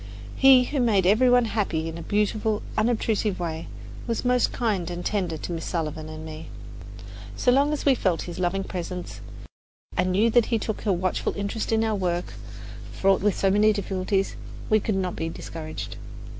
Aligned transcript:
He, 0.35 0.63
who 0.63 0.79
made 0.79 1.05
every 1.05 1.29
one 1.29 1.45
happy 1.45 1.87
in 1.87 1.95
a 1.95 2.01
beautiful, 2.01 2.63
unobtrusive 2.75 3.39
way, 3.39 3.67
was 4.07 4.25
most 4.25 4.51
kind 4.51 4.89
and 4.89 5.05
tender 5.05 5.37
to 5.37 5.51
Miss 5.51 5.65
Sullivan 5.65 6.09
and 6.09 6.25
me. 6.25 6.47
So 7.35 7.51
long 7.51 7.71
as 7.71 7.85
we 7.85 7.93
felt 7.93 8.23
his 8.23 8.39
loving 8.39 8.63
presence 8.63 9.21
and 9.95 10.11
knew 10.11 10.31
that 10.31 10.47
he 10.47 10.57
took 10.57 10.87
a 10.87 10.91
watchful 10.91 11.35
interest 11.37 11.71
in 11.71 11.83
our 11.83 11.93
work, 11.93 12.33
fraught 12.91 13.21
with 13.21 13.37
so 13.37 13.51
many 13.51 13.71
difficulties, 13.73 14.35
we 14.71 14.79
could 14.79 14.95
not 14.95 15.15
be 15.15 15.29
discouraged. 15.29 15.97